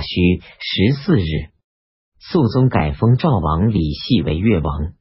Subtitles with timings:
[0.00, 1.50] 夏戌十四日，
[2.18, 4.94] 肃宗改封赵王李系为越王。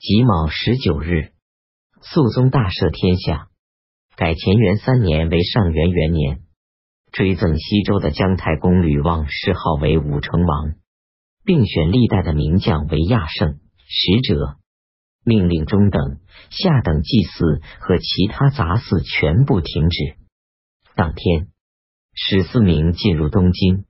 [0.00, 1.32] 己卯十九日，
[2.02, 3.48] 肃宗大赦天下，
[4.14, 6.42] 改乾元三年为上元元年，
[7.10, 10.74] 追赠西周的姜太公吕望谥号为武成王，
[11.44, 13.58] 并选历代的名将为亚圣
[13.88, 14.56] 使者，
[15.24, 16.20] 命令中等、
[16.50, 20.16] 下等祭祀和其他杂祀全部停止。
[20.94, 21.48] 当天，
[22.14, 23.87] 史思明进入东京。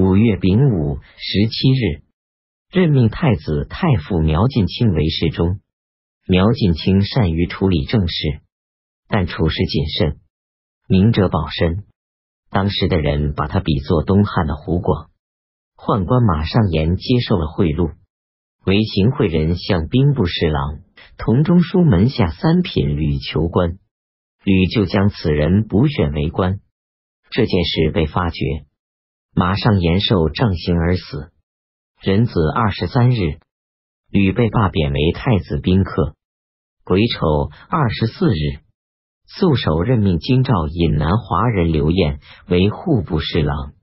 [0.00, 2.04] 五月丙午十七日。
[2.70, 5.58] 任命太子太傅苗晋卿为侍中。
[6.28, 8.40] 苗晋卿善于处理政事，
[9.08, 10.20] 但处事谨慎，
[10.86, 11.82] 明哲保身。
[12.48, 15.10] 当时的人把他比作东汉的胡广。
[15.76, 17.94] 宦官马上言接受了贿赂，
[18.64, 20.78] 为行贿人向兵部侍郎
[21.16, 23.78] 同中书门下三品吕求官，
[24.44, 26.60] 吕就将此人补选为官。
[27.30, 28.38] 这件事被发觉，
[29.38, 31.30] 马上延寿杖刑而死。
[32.02, 33.38] 壬子二十三日，
[34.10, 36.16] 吕被罢贬为太子宾客。
[36.82, 38.58] 癸丑二十四日，
[39.28, 43.74] 肃守任命京兆尹南华人刘晏为户部侍郎、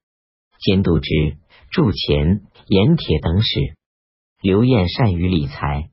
[0.60, 1.08] 监督之、
[1.70, 3.76] 铸钱、盐铁等使。
[4.42, 5.88] 刘晏善于理财，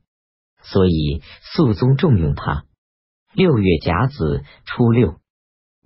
[0.62, 1.22] 所以
[1.54, 2.66] 肃宗重用他。
[3.32, 5.14] 六月甲子初六，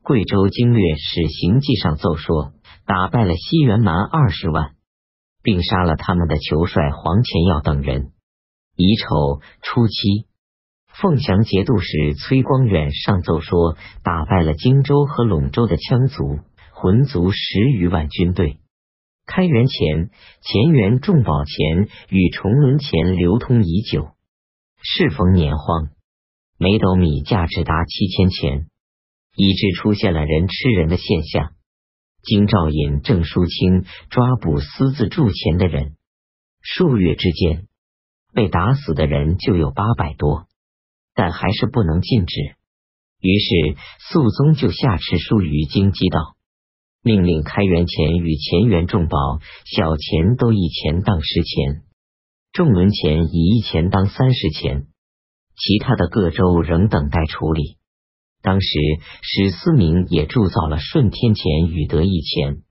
[0.03, 2.53] 贵州经略使行记上奏说，
[2.89, 4.75] 打败了西元蛮二十万。
[5.41, 8.13] 并杀了他们的酋帅黄乾耀等人。
[8.77, 10.27] 乙丑初七，
[10.89, 16.41] 凤翔节度使崔光远上奏说，打败了荆州和陇州的羌族、
[16.73, 18.59] 浑族十余万军队。
[19.27, 20.11] 开元前，
[20.43, 24.09] 乾元重宝钱与重轮钱流通已久。
[24.83, 25.89] 适逢年荒，
[26.59, 28.67] 每斗米价值达七千钱，
[29.35, 31.53] 以致出现了人吃人的现象。
[32.23, 35.97] 京兆尹郑叔清抓捕私自铸钱的人，
[36.61, 37.67] 数月之间
[38.35, 40.47] 被打死的人就有八百多，
[41.15, 42.35] 但还是不能禁止。
[43.21, 43.77] 于是
[44.11, 46.37] 肃宗就下敕书于京畿道，
[47.03, 49.17] 命令开元钱与乾元重宝
[49.65, 51.83] 小钱都一钱当十钱，
[52.53, 54.87] 重轮钱以一钱当三十钱，
[55.57, 57.78] 其他的各州仍等待处理。
[58.41, 58.79] 当时
[59.23, 62.63] 史思明也铸造了顺天钱与德义钱，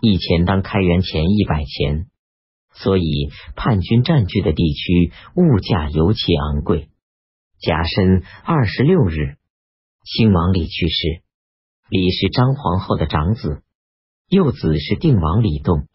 [0.00, 2.08] 一钱当开元钱一百钱，
[2.74, 6.90] 所以叛军占据的地区物价尤其昂贵。
[7.58, 9.36] 甲申二十六日，
[10.04, 11.22] 兴王李去世，
[11.88, 13.62] 李是张皇后的长子，
[14.28, 15.88] 幼子是定王李栋。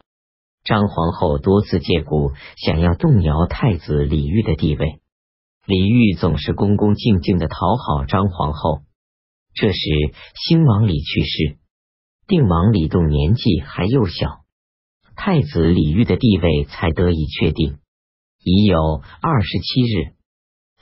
[0.64, 5.00] 张皇后多次借故想要动摇太子李煜的地位，
[5.66, 8.82] 李煜总是恭恭敬敬的讨好张皇后。
[9.54, 9.78] 这时，
[10.34, 11.58] 兴王李去世，
[12.26, 14.40] 定王李栋年纪还幼小，
[15.14, 17.78] 太子李煜的地位才得以确定。
[18.42, 20.14] 已有二十七日，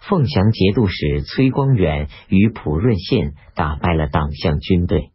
[0.01, 5.11] 凤翔节度使崔光远于普润县打败了党项军队。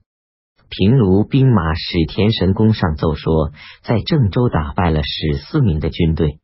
[0.69, 3.51] 平卢兵马使田神公上奏说，
[3.81, 6.40] 在郑州打败了史思明的军队。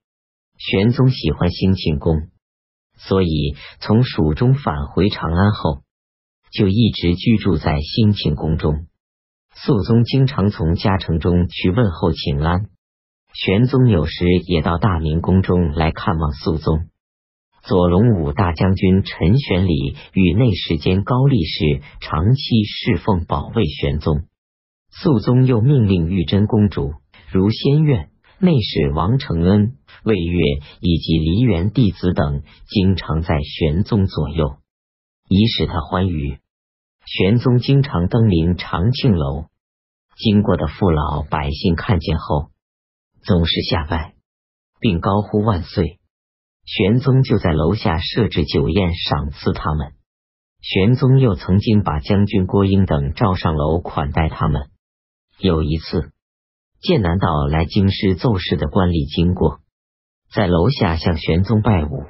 [0.57, 2.29] 玄宗喜欢兴庆宫，
[2.97, 5.82] 所以从蜀中返回长安后。
[6.53, 8.85] 就一直居住在兴庆宫中。
[9.55, 12.69] 肃宗经常从嘉诚中去问候请安，
[13.33, 16.87] 玄宗有时也到大明宫中来看望肃宗。
[17.63, 24.25] 左龙武大将军陈玄礼与内侍监高力士长期侍奉保卫玄宗。
[24.91, 26.93] 肃宗又命令玉真公主、
[27.31, 28.09] 如仙苑、
[28.39, 30.39] 内侍王承恩、魏月
[30.81, 34.57] 以及梨园弟子等，经常在玄宗左右，
[35.29, 36.37] 以使他欢愉。
[37.05, 39.45] 玄宗经常登临长庆楼，
[40.15, 42.49] 经过的父老百姓看见后，
[43.23, 44.13] 总是下拜，
[44.79, 45.99] 并高呼万岁。
[46.65, 49.93] 玄宗就在楼下设置酒宴赏赐他们。
[50.61, 54.69] 玄宗又曾经把将军郭英等召上楼款待他们。
[55.37, 56.13] 有一次，
[56.79, 59.59] 剑南道来京师奏事的官吏经过，
[60.33, 62.05] 在楼下向玄宗拜舞。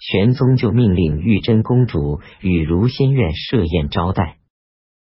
[0.00, 4.36] 玄宗就命令玉贞公主与如仙院设宴招待。